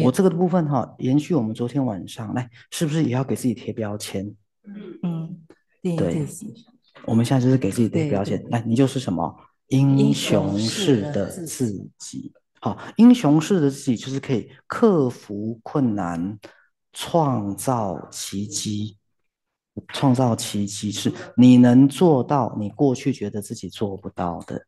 [0.00, 4.24] 我这个部分哈，延续我们昨天晚上来，是不是也要给自己贴标签？
[4.64, 6.26] 嗯嗯，对，
[7.04, 9.36] 我们现在就是给自己贴标签，来，你就是什么
[9.68, 12.32] 英雄式的自己。
[12.60, 16.38] 好，英雄式的自己就是可以克服困难，
[16.92, 18.96] 创造奇迹。
[19.88, 24.66] 创造奇迹是你能做到，你过去觉得自己做不到的。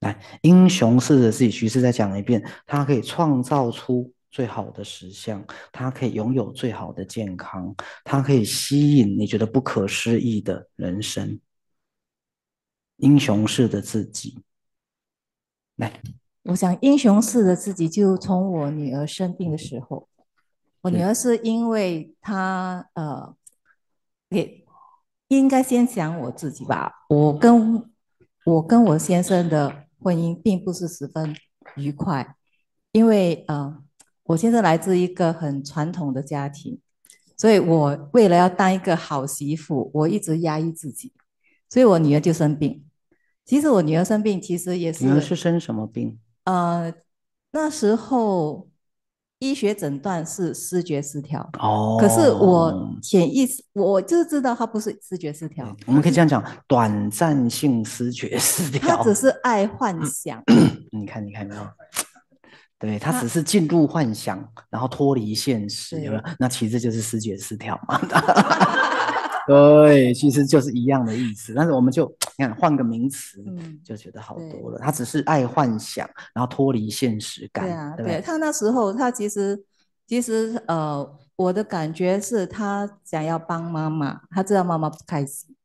[0.00, 7.74] 来，英雄式的自己，徐师再讲一遍，他可以创造出最好的实相，他可以拥有最好的健康，
[8.04, 11.40] 他可以吸引你觉得不可思议的人生。
[12.98, 14.38] 英雄式的自己，
[15.74, 15.92] 来。
[16.44, 20.08] 我想，英雄式的自己就从我女儿生病的时候，
[20.82, 23.34] 我女儿是因为她呃，
[24.28, 24.64] 也
[25.26, 26.92] 应该先想我自己吧。
[27.08, 27.90] 我跟
[28.44, 31.34] 我跟我先生的婚姻并不是十分
[31.74, 32.36] 愉快，
[32.92, 33.82] 因为呃，
[34.28, 36.78] 我先生来自一个很传统的家庭，
[37.34, 41.14] 所以我为了要当一个好媳妇，我一直压抑自己，
[41.70, 42.84] 所以我女儿就生病。
[43.46, 46.18] 其实我女儿生病，其实也是女儿是生什么病？
[46.44, 46.92] 呃，
[47.52, 48.68] 那时候
[49.38, 55.74] 医学诊断是视觉失调哦，可是我潜意识我就知道她不是视觉失调。
[55.86, 60.42] 我们可以这样讲，短暂性视觉失调，她只是爱幻想。
[60.92, 61.62] 你看，你看没有？
[62.78, 64.38] 对他只是进入幻想，
[64.70, 66.22] 然后脱离现实，有没有？
[66.38, 68.00] 那其实就是视觉失调嘛。
[69.48, 72.06] 对，其实就是一样的意思，但是我们就
[72.36, 73.42] 你看换个名词，
[73.82, 74.78] 就觉得好多了。
[74.78, 77.64] 他只是爱幻想，然后脱离现实感。
[77.64, 79.64] 对啊，对他那时候，他其实
[80.06, 85.56] 其实呃，我的感觉是他想要帮妈妈，他知道妈妈不开心，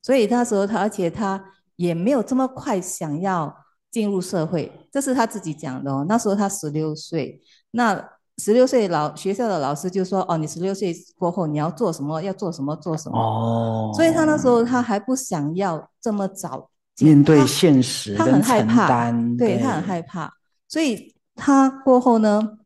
[0.00, 3.63] 所以那时候他，而且他也没有这么快想要
[3.94, 6.04] 进入社会，这是他自己讲的哦。
[6.08, 8.10] 那时候他十六岁，那。
[8.38, 12.20] 十六岁老学校的老师就说：“哦，你十六岁过后你要做什么？
[12.20, 12.74] 要做什么？
[12.74, 20.28] 做什么？”哦，所以他那时候他还不想要这么早面对现实，他很害怕，对他很害怕，
[20.66, 22.58] 所以他过后呢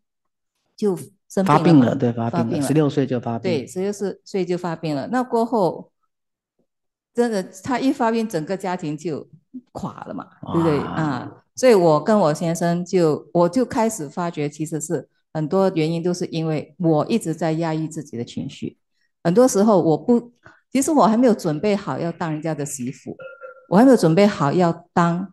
[0.74, 0.98] 就
[1.28, 5.06] 生发病了，对，发病了，十六岁就发病，对，十六岁岁就发病了。
[5.08, 5.92] 那过后
[7.18, 9.28] 真的他一发病，整个家庭就
[9.72, 11.28] 垮了嘛，对不对啊？
[11.54, 15.08] 所以我跟我先生就我就开始发觉，其实是。
[15.34, 18.76] 很多原因都是因为我一直在压抑自己的情绪，
[19.22, 20.32] 很多时候我不，
[20.72, 23.14] 其实我还没有准备好要当人家的媳妇，
[23.68, 25.32] 我还没有准备好要当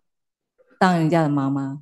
[0.78, 1.80] 当人家的妈妈，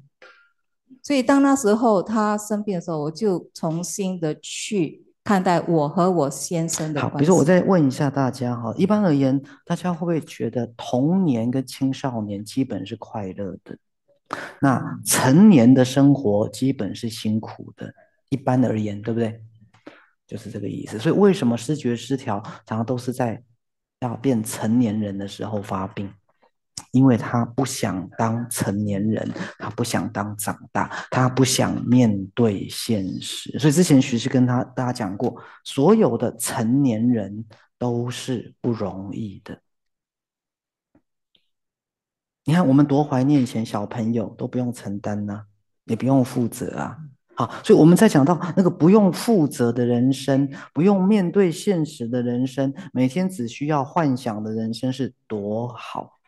[1.01, 13.77] 所以当那时候他生病的时候，我就重新的去看待我和我先生的好，比如说我再问一下大家哈，一般而言，大家会不会觉得童年跟青少年基本是快乐的，
[14.59, 17.93] 那成年的生活基本是辛苦的？
[18.29, 19.39] 一般而言，对不对？
[20.27, 20.99] 就是这个意思。
[20.99, 23.41] 所以为什么视觉失调常常都是在
[24.01, 26.11] 要变成年人的时候发病？
[26.93, 29.27] 因为他不想当成年人，
[29.57, 33.57] 他不想当长大，他不想面对现实。
[33.57, 37.45] 所以之前徐师跟他大家讲过，所有的成年人
[37.79, 39.59] 都是不容易的。
[42.45, 45.45] 你看，我们多怀念以前小朋友都不用承担呢，
[45.85, 46.95] 也不用负责啊。
[47.35, 56.19] 好，所以我们在讲到那个不用负责的人生，不用面对现实的人生，每天只需要幻想的人生是多好。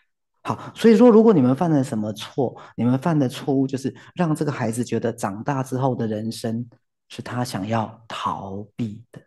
[0.47, 6.63] 好，所以说，如果你们犯了什么错，你们犯的错误就是让这个孩子觉得长大之后的人生
[7.09, 9.19] 是他想要逃避的。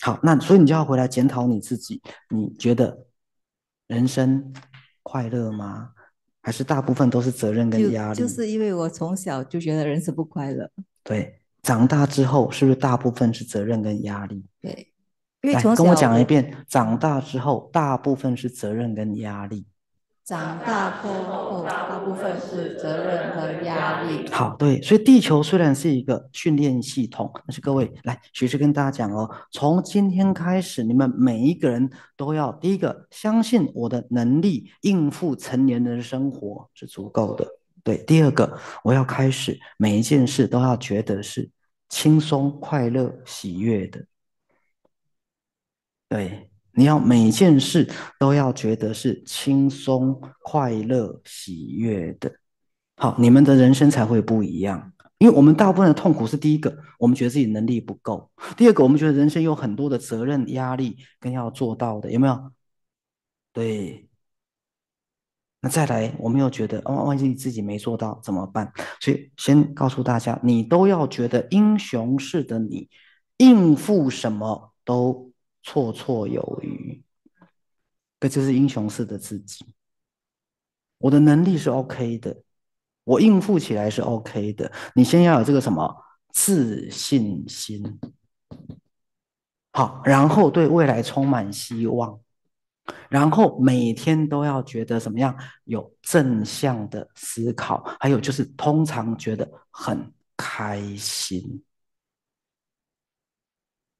[0.00, 2.00] 好，那所以你就要回来检讨你自己，
[2.30, 3.04] 你觉得
[3.86, 4.50] 人生
[5.02, 5.90] 快乐吗？
[6.40, 10.70] 还是大部分都是责任跟压力，就是因为我从小就觉得人生不快乐。
[11.04, 14.42] 对，长大之后是不是大部分是责任跟压力？
[14.62, 14.90] 对，
[15.42, 19.66] 来跟我讲一遍，长大之后大部分是责任跟压力。
[20.24, 24.28] 长大过后，大部分是责任和压力。
[24.30, 37.44] 好，对，所以地球虽然是一个训练系统，但是各位来，学师跟大家讲哦，从今天开始，你们每一个人都要第一个相信我的能力，应付成年人的生活是足够的。
[37.82, 41.50] 对，第二个，我要开始每一件事都要觉得是
[41.88, 44.04] 轻松、快乐、喜悦的。
[46.08, 46.48] 对。
[46.74, 47.88] 你要每件事
[48.18, 52.32] 都要觉得是轻松、快乐、喜悦的，
[52.96, 54.92] 好，你们的人生才会不一样。
[55.18, 62.50] 因为我们大部分的痛苦是第一个，我们觉得自己能力不够；第二个，我们觉得人生有很多的责任、压力跟要做到的，有没有？
[63.52, 64.08] 对，
[65.60, 68.72] 那再来，我们又觉得，哦，万一你自己没做到怎么办？
[68.98, 72.88] 所以先告诉大家，你都要觉得英雄式的你，
[73.36, 75.31] 应付什么都
[75.64, 77.02] 绰绰有余。
[78.20, 79.64] 这就是英雄式的自己。
[80.98, 82.42] 我的能力是 OK 的，
[83.02, 84.70] 我应付起来是 OK 的。
[84.94, 85.92] 你先要有这个什么
[86.32, 87.98] 自信心，
[89.72, 92.20] 好，然后对未来充满希望，
[93.08, 101.64] 然后每天都要觉得怎么样有正向的思考，还有就是通常觉得很开心。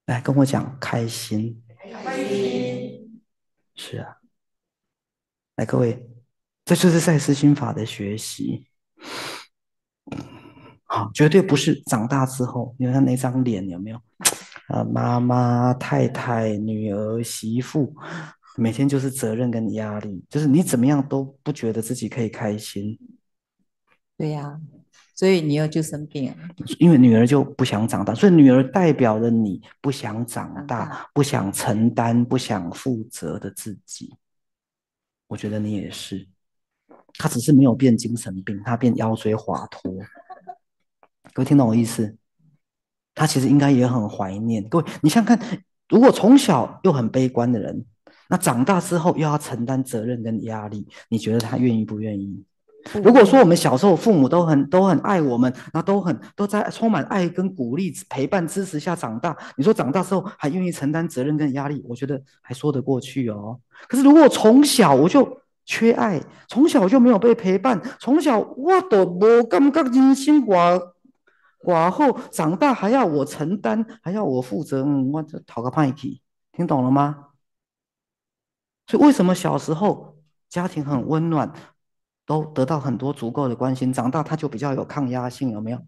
[0.06, 1.62] 来跟我讲开心，
[2.04, 3.22] 开心，
[3.74, 4.16] 是啊，
[5.56, 6.08] 来各位。
[6.64, 8.68] 这就是赛斯心法的学习，
[10.84, 14.00] 好，绝对不是长大之后，你看那张脸有没有？
[14.68, 17.92] 啊，妈妈、太太、女儿、媳妇，
[18.56, 22.96] 每天就是责任跟压力，就是你怎么样都不觉得自己可以开心。
[24.16, 24.60] 对呀，
[25.22, 26.36] 所以女儿就生病了，
[26.80, 34.16] 因为女儿就不想长大，所以女儿代表了你不想长大、不想承担、不想负责的自己。
[35.28, 36.26] 我觉得你也是。
[37.14, 39.92] 她只是没有变精神病，她变腰椎滑脱。
[41.32, 42.16] 各位听懂我意思？
[43.14, 44.68] 她其实应该也很怀念。
[44.68, 47.86] 各位，你想想看，如果从小又很悲观的人，
[48.28, 52.44] 那长大之后又要承担责任跟压力，你觉得他愿意不愿意？
[53.02, 63.60] 如果说我们小时候父母都很都很爱我们，那都很都在充满爱跟鼓励、陪伴、支持下长大，你说长大之后还愿意承担责任跟压力，我觉得还说得过去哦。
[63.88, 70.80] 可是如果从小我就缺爱，从小就没有被陪伴，从小我都无感觉人生寡
[71.64, 76.20] 寡后，长大还要我承担，还要我负责，我这讨个派气，
[76.50, 77.28] 听懂了吗？
[78.88, 80.16] 所以为什么小时候
[80.48, 81.52] 家庭很温暖，
[82.32, 85.78] 都得到很多足够的关心，长大他就比较有抗压性，有没有？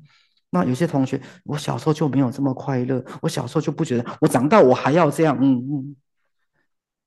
[0.50, 5.96] 那有些同学，我小时候就没有这么快乐，我小时候就不觉得，我长大我还要这样，嗯嗯，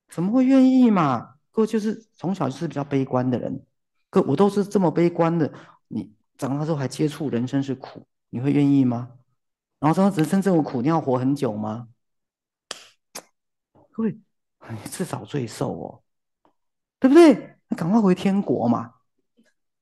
[0.10, 1.36] 怎么会愿意嘛？
[1.52, 3.64] 各位就是从小就是比较悲观的人，
[4.10, 5.52] 可我都是这么悲观的。
[5.88, 9.10] 你长大之后还接触人生是苦，你会愿意吗？
[9.80, 11.88] 然后说人生这么苦，你要活很久吗？
[13.92, 14.18] 各位，
[14.70, 16.02] 你自找罪受哦，
[17.00, 17.56] 对不对？
[17.76, 18.94] 赶快回天国嘛，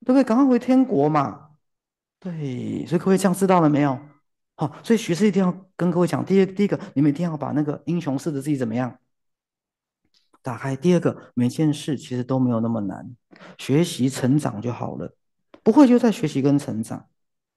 [0.05, 0.23] 对不对？
[0.23, 1.49] 赶快回天国嘛，
[2.19, 2.85] 对。
[2.85, 3.99] 所以各位这样知道了没有？
[4.55, 8.99] 好，所以学士一定要跟各位讲，第一第一个，你们一定要把那个英雄式的自己怎么样？
[10.41, 13.15] 打开第二个，每件事其实都没有那么难，
[13.57, 15.13] 学习成长就好了，
[15.63, 17.09] 不会就在学习跟成长，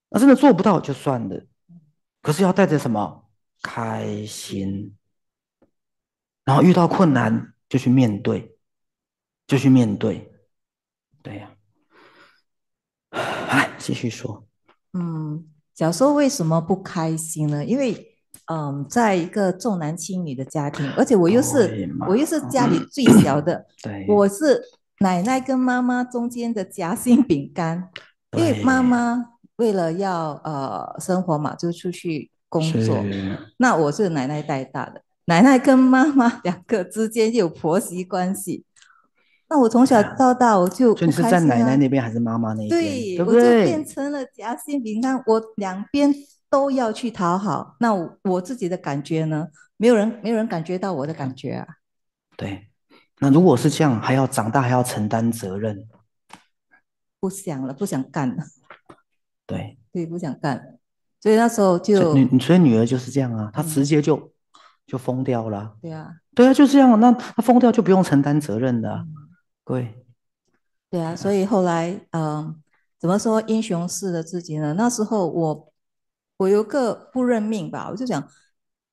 [0.09, 1.47] 那真的做不到就算了，
[2.23, 3.27] 可是要带着什么？
[3.61, 4.97] 开心，
[6.45, 8.57] 然后遇到困难就去面对，
[9.47, 10.33] 就去面对，
[11.23, 11.58] 对呀，来
[13.89, 14.45] 继续说，
[14.93, 15.45] 嗯，
[15.75, 17.65] 小时候为什么不开心呢？
[17.65, 18.05] 因为。
[18.51, 24.63] 嗯，在一个重男轻女的家庭，而且我又是我又是家里最小的， 对，我是
[25.01, 27.91] 奶奶跟妈妈中间的夹心饼干，
[28.39, 29.23] 因为妈妈
[29.57, 33.05] 为了要呃生活嘛，就出去工作，
[33.59, 38.65] 那我是奶奶带大的，奶奶跟妈妈两个之间有婆媳关系，
[39.49, 42.71] 那我从小到大我就，所以你是在奶奶那边还是妈妈那边？
[42.71, 46.15] 对，我就变成了夹心饼干，我两边。
[46.51, 47.93] 都要去讨好，那
[48.23, 49.49] 我自己的感觉呢？
[49.77, 51.67] 没有人，没有人感觉到我的感觉啊。
[52.39, 52.71] 对，
[53.19, 55.87] 那如果是这样，还要长大，还要承担责任，
[57.21, 58.43] 不想了，不想干了。
[59.47, 60.63] 对，对，不想干了。
[61.21, 64.33] 所以那时候就女，所以女儿就是这样啊，她直接就
[64.87, 65.75] 就疯掉了。
[65.83, 66.99] 对啊，对啊，就这样。
[66.99, 69.05] 那她疯掉就不用承担责任的。
[69.69, 69.95] 对，
[70.91, 71.15] 对啊。
[71.15, 72.61] 所以后来，嗯，
[72.99, 74.75] 怎么说英雄式的自己呢？
[74.75, 75.69] 那时候我。
[76.39, 78.25] 我有个不认命吧，我就想，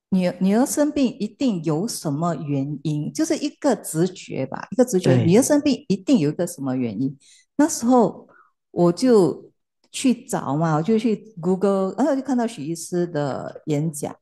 [0.09, 7.15] 女女儿生病一定有什么原因，就是一个直觉吧，一个直觉，女儿生病一定有一个什么原因。
[7.57, 8.27] 那时候
[8.71, 9.51] 我就
[9.91, 14.15] 去找嘛，我就去 Google，然后就看到许医师的演讲。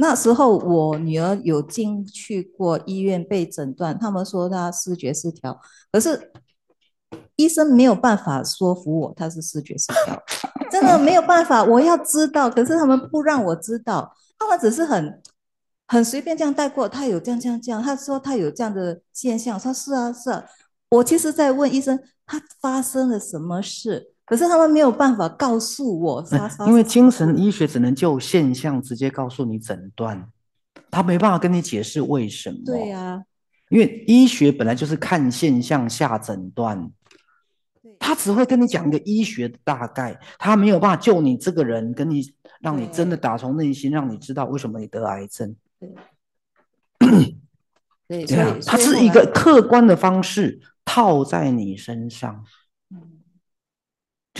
[0.00, 5.60] 那时候我女儿有进去过医院被诊断，他们说她视觉失调，
[5.92, 6.32] 可是。
[7.36, 10.22] 医生没有办法说服我，他是视觉失调，
[10.70, 11.64] 真的没有办法。
[11.64, 15.22] 我要知道，可是他们不让我知道，他们只是很
[15.88, 16.86] 很随便这样带过。
[16.86, 20.44] 他有这样这样这样，他说他有这样的现象，说是啊是啊。
[20.90, 26.24] 我其实在问医生，他发生了什么事，可是他们没有办法告诉我。
[26.68, 30.24] 因为精神医学只能就现象直接告诉你诊断，
[30.88, 32.58] 他没办法跟你解释为什么。
[32.64, 33.24] 对呀，
[33.70, 36.88] 因为医学本来就是看现象下诊断。
[37.98, 45.54] 他只会跟你讲一个医学的大概，他没有办法救你这个人，跟你让你真的打从内心让你知道为什么你得癌症。
[48.08, 52.44] 对， 对啊，它是一个客观的方式套在你身上，嗯，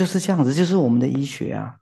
[0.01, 1.75] 就是这样子，就是我们的医学啊。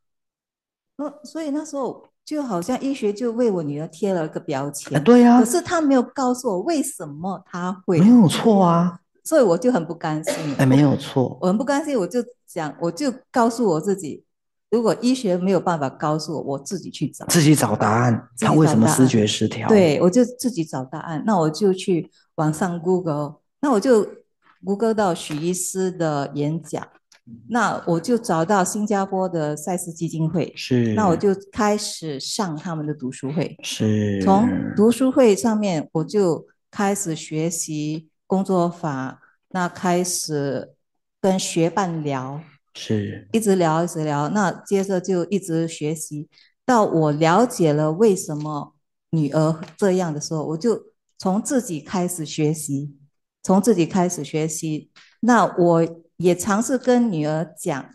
[0.97, 5.39] 那所以那时候就好像医学就为我女儿贴了个标签，对呀。
[5.39, 10.33] 可是他没有告诉我为什么他会没有错啊，所以我就很不甘心。
[10.57, 14.25] 哎，没有错，我很不甘心，我就想，我就告诉我自己。
[14.69, 18.27] 如果医学没有办法告诉我，我自己去找，自己找答案。
[18.37, 19.69] 他为什么视觉失调？
[19.69, 21.23] 对，我就自己找答案。
[21.25, 24.05] 那我就去网上 Google，那我就
[24.65, 26.85] Google 到许医师的演讲，
[27.49, 30.93] 那我就找到新加坡的赛斯基金会，是。
[30.93, 34.21] 那我就开始上他们的读书会，是。
[34.21, 39.19] 从读书会上面，我就开始学习工作法，
[39.49, 40.73] 那开始
[41.19, 42.41] 跟学伴聊。
[42.75, 46.29] 是，一直聊，一直聊，那接着就一直学习，
[46.65, 48.75] 到我了解了为什么
[49.09, 50.79] 女儿这样的时候，我就
[51.17, 52.95] 从自己开始学习，
[53.43, 54.91] 从自己开始学习。
[55.21, 55.85] 那我
[56.19, 57.89] 也尝试跟女儿讲，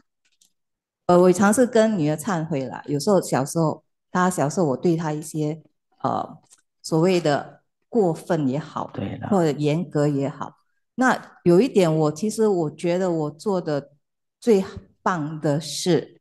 [1.06, 2.82] 呃，我尝试跟女儿忏悔了。
[2.86, 5.62] 有时候小时候，她小时候我对她一些
[6.02, 6.38] 呃
[6.82, 10.54] 所谓的过分也好，对或者严格也好，
[10.96, 13.92] 那有一点我其实我觉得我做的。
[14.40, 14.62] 最
[15.02, 16.20] 棒的是，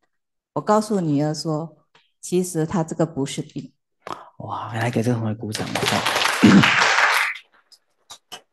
[0.54, 1.76] 我告诉女儿说，
[2.22, 3.74] 其实她这个不是病。
[4.38, 6.93] 哇，来给这个同学鼓掌一下。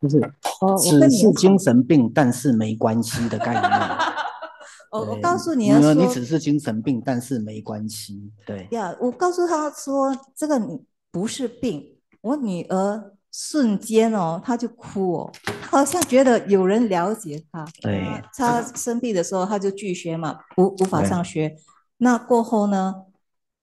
[0.01, 0.19] 不是，
[0.63, 3.63] 哦，只是精神病，但是没关系的概念。
[4.91, 8.33] 哦，我告诉女儿说，你只是精神病，但是没关系。
[8.45, 10.81] 对呀，我告诉他说，这个你
[11.13, 11.99] 不是病。
[12.23, 13.13] 我女儿。
[13.33, 15.33] 瞬间哦，她就哭哦，
[15.71, 17.65] 好像觉得有人了解她。
[17.81, 18.05] 对，
[18.37, 21.55] 她生病的时候她就拒学嘛，无无法上学。
[21.99, 22.93] 那过后呢，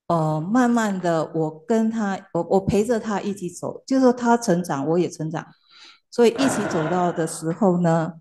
[0.07, 5.45] 呃，慢慢的我跟他，我我陪着他一起走，就是说他成长，我也成长，
[6.17, 8.13] 所以一起走到的时候呢，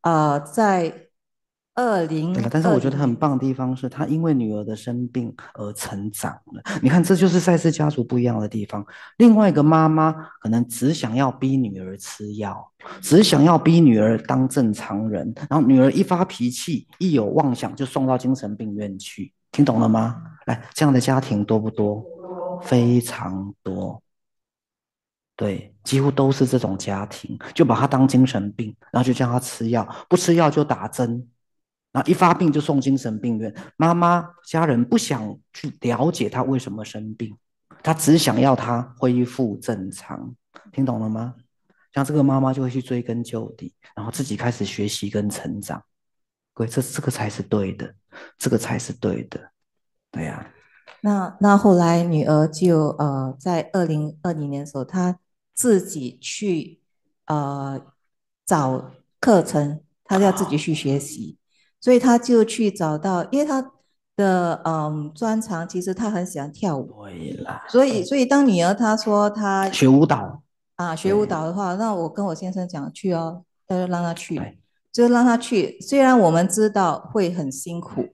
[0.00, 1.06] 啊，在。
[1.72, 6.60] 二零，但是我觉得很棒的地方是他因为女儿的生病而成长了。
[6.82, 8.84] 你看，这就是赛斯家族不一样的地方。
[9.18, 12.70] 另外一个妈妈可能只想要逼女儿吃药，
[13.00, 19.32] 只想要逼女儿当正常人，然后女儿一发脾气，一有妄想就送到精神病院去。
[19.52, 20.20] 听懂了吗？
[20.46, 22.04] 来，这样的家庭多不多？
[22.62, 24.02] 非常多。
[25.40, 31.26] 对，几乎都是这种家庭，就把他当精神病，然后就叫他吃药，不吃药就打针。
[31.92, 37.34] 那一发病就送精神病院，妈妈家人不想去了解他为什么生病，
[37.82, 40.34] 他只想要他恢复正常，
[40.72, 41.34] 听懂了吗？
[41.94, 45.82] 像这个妈妈就会去追根究底，然后自己开始学习跟成长。
[46.52, 47.94] 各位，这这个才是对的，
[48.36, 49.40] 这个才是对的，
[50.10, 50.52] 对呀。
[51.00, 55.18] 那那后来女儿就呃，在二零二零年的时候，她
[55.60, 56.80] 自己去
[57.26, 57.78] 呃
[58.46, 61.36] 找课程，他要自己去学习。
[61.78, 63.60] 所以他就去找到，因为他
[64.16, 67.04] 的嗯专长，其实他很喜欢跳舞。
[67.04, 67.62] 对啦。
[67.68, 70.42] 所以，所以当女儿她说她学舞蹈
[70.76, 74.58] 啊，学舞蹈的话，那我跟我先生讲去哦，他就让他去，
[74.90, 75.78] 就让他去。
[75.82, 78.08] 虽然我们知道会很辛苦，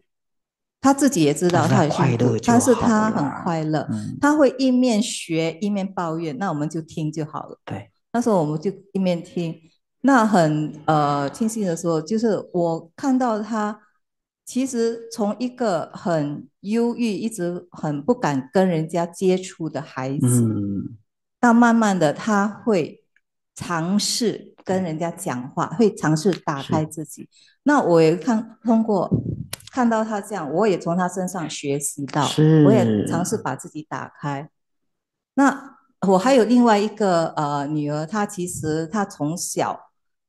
[0.87, 3.85] 他自己也知道他很辛苦，但是他很快乐。
[4.21, 7.59] 他会一面学一面抱怨，那我们就听就好了。
[7.65, 7.91] 对。
[8.13, 9.53] 那时候我们就一面听。
[10.03, 13.81] 那很呃庆幸的时候，就是我看到他，
[14.45, 20.49] 其实从一个很忧郁、一直很不敢跟人家接触的孩子，
[21.41, 23.03] 到慢慢的他会
[23.57, 27.29] 尝试跟人家讲话，会尝试打开自己。
[27.65, 29.11] 那我也看通过
[29.77, 32.27] 看到他这样，我也从他身上学习到，
[32.65, 34.49] 我也尝试把自己打开。
[35.35, 35.77] 那
[36.09, 39.79] 我还有另外一个呃女儿，她其实她从小。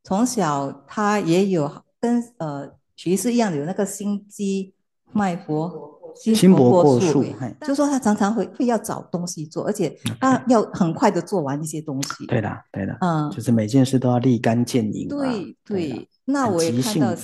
[0.04, 4.74] 从小她也有跟呃徐医师一样有那个心肌
[5.14, 7.24] 脉搏心搏过速，
[7.62, 12.26] 就说他常常会会要找东西做，而且他要很快的做完一些东西。
[12.26, 15.08] 对的，对的，嗯，就是每件事都要立竿见影。
[15.08, 17.16] 对对，那我也看到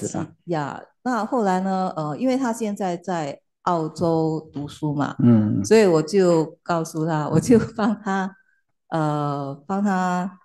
[0.46, 0.82] 呀。
[1.04, 1.94] 那后来呢？
[1.96, 8.36] 呃，因为他现在在澳洲读书嘛，嗯，所以我就告诉他，我就帮他
[8.90, 10.40] 呃帮他。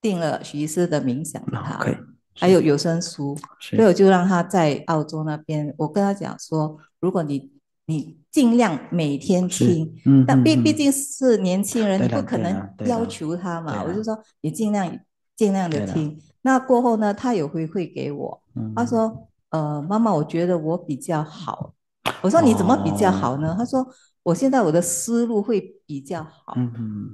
[0.00, 1.84] 订了许医师的冥想他，
[2.32, 5.74] 还有有声书，所以我就让他在澳洲那边。
[5.76, 7.50] 我跟他讲说，如果你
[7.86, 9.92] 你尽量每天听，
[10.24, 13.82] 但毕毕竟是年轻人，你不可能要求他嘛。
[13.84, 14.88] 我就说你尽量
[15.34, 16.16] 尽量的听。
[16.42, 18.40] 那过后呢，他有回馈给我，
[18.76, 21.72] 他说呃，妈妈，我觉得我比较好。
[22.20, 23.54] 我说你怎么比较好呢？
[23.56, 23.86] 他说
[24.22, 26.54] 我现在我的思路会比较好，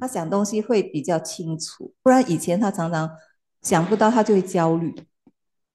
[0.01, 1.93] 他想东西会比较清楚。
[2.03, 3.09] 不然以前他常常
[3.63, 4.95] 想不到，他就会焦虑，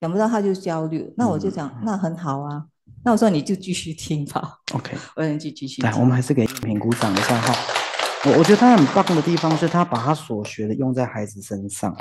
[0.02, 1.14] 想不到他就焦虑。
[1.16, 2.66] 那我就讲，那很好啊。
[3.04, 4.58] 那我说你就继续听吧。
[4.74, 5.82] OK， 我让你继续。
[5.82, 7.54] 来，我们还是给评鼓掌一下哈。
[8.26, 11.96] 我我觉得他很棒的地方是他把他所学的用在孩子身上。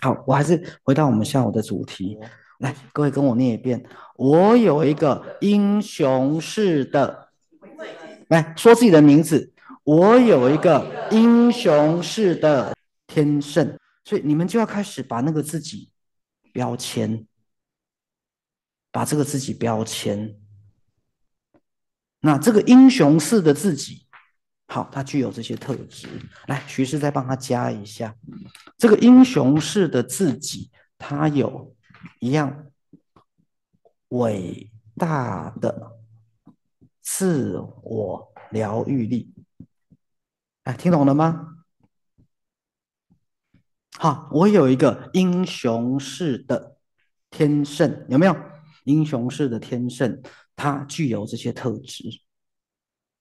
[0.00, 2.18] 好，我还是回到我们下午的主题。
[2.58, 3.84] 来，各位跟我念一遍。
[4.16, 7.28] 我有一个英雄式的，
[8.28, 9.52] 来说自己的名字。
[9.84, 15.90] 我有一个英雄式的天圣，所以你们就要开始把那个自己
[16.52, 17.26] 标签，
[18.90, 20.36] 把这个自己标签。
[22.20, 24.04] 那这个英雄式的自己，
[24.66, 26.08] 好，他具有这些特质。
[26.48, 28.14] 来，徐师再帮他加一下，
[28.76, 31.72] 这个英雄式的自己，他有。
[32.20, 32.66] 一样
[34.08, 35.98] 伟大的
[37.02, 39.34] 自我疗愈力，
[40.64, 41.56] 哎，听懂了吗？
[43.98, 46.76] 好，我有一个英雄式的
[47.30, 48.36] 天圣，有没有？
[48.84, 50.22] 英雄式的天圣，
[50.56, 52.04] 它具有这些特质，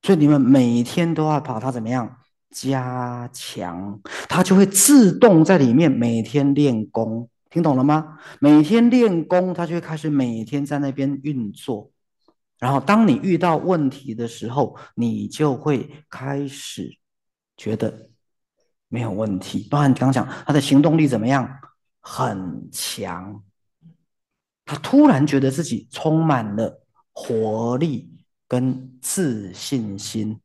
[0.02, 2.18] 所以你们每天都要把它怎么样
[2.52, 7.30] 加强，它就会自动在里面每天练功。
[7.50, 8.20] 听懂了吗？
[8.40, 11.92] 每天练功，他就会开始每天在那边运作。
[12.60, 16.98] 然后，当你遇到问题的时候，你就会开始
[17.56, 18.10] 觉得
[18.90, 19.68] 没有问题。
[19.70, 21.48] 包含你刚刚讲，他的行动力怎么样？
[22.02, 23.44] 很强。
[24.66, 28.12] 他突然觉得自己充满了活力
[28.48, 30.40] 跟自信心。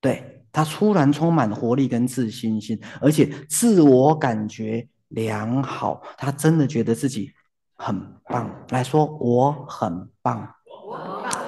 [0.00, 4.88] 对他突然充满活力跟自信心，而且自我感觉。
[5.08, 7.32] 良好，他真的觉得自己
[7.76, 8.50] 很棒。
[8.70, 10.52] 来说，我很棒。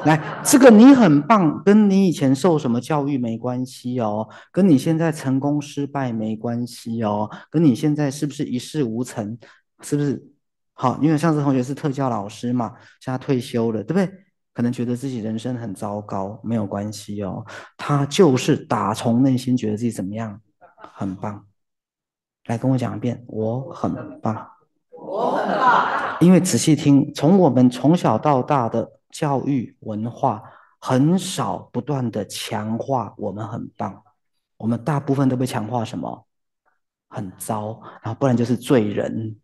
[0.04, 9.36] 来，这个你很棒，跟你以前受什么教育没关系哦，跟你现在成功失败没关系哦，跟你现在是不是一事无成，
[9.80, 10.24] 是不是？
[10.72, 14.08] 好，因为上次同学是特教老师嘛，现在退休了，对不对？
[14.54, 17.44] 可能觉得自己人生很糟糕，没有关系哦，
[17.76, 20.40] 他就是打从内心觉得自己怎么样，
[20.94, 21.44] 很棒。
[22.48, 24.50] 来跟我讲一遍，我很棒，
[24.90, 26.16] 我很棒。
[26.20, 30.42] 因为仔细听，从我们从小到大的教育文化，
[30.80, 34.02] 很少不断的强化我们很棒。
[34.56, 36.26] 我们大部分都被强化什么？
[37.10, 39.36] 很糟，然后不然就是罪人，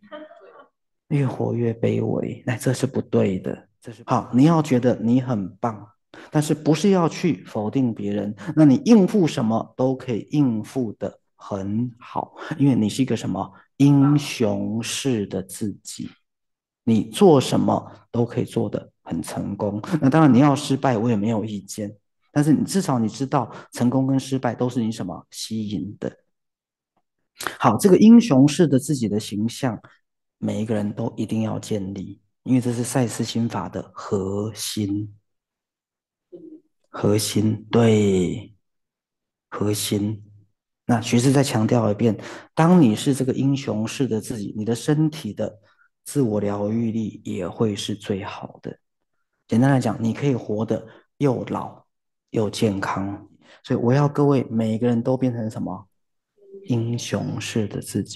[1.09, 2.43] 越活越卑微。
[2.47, 4.31] 那这是不对的，这是好。
[4.33, 5.87] 你要觉得你很棒，
[6.31, 8.35] 但是不是要去否定别人？
[8.57, 11.19] 那你应付什么都可以应付的。
[11.47, 16.09] 很好，因为你是一个什么英雄式的自己，
[16.85, 19.79] 你做什么都可以做得很成功。
[20.01, 21.95] 那当然你要失败，我也没有意见。
[22.33, 26.17] 但是你至少你知道，成功跟失败都是你什么吸引的。
[27.59, 29.79] 好，这个英雄式的自己的形象，
[30.39, 35.15] 每一个人都一定要建立，因为这是赛斯心法的核心。
[36.89, 38.55] 核心对，
[39.51, 40.25] 核心。
[40.87, 42.15] 那徐师再强调一遍：
[42.55, 45.59] 当你是这个英雄式的自己，你的身体的
[46.05, 48.79] 自我疗愈力也会是最好的。
[49.49, 51.85] 简单来讲，你可以活得又老
[52.31, 53.29] 又健康。
[53.63, 55.89] 所以我要各位每一个人都变成什么
[56.67, 58.13] 英雄式的自己。